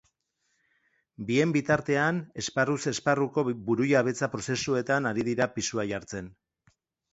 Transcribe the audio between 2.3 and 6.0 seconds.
esparruz esparruko burujabetza prozesuetan ari dira pisua